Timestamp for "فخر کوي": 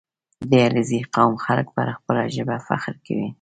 2.67-3.27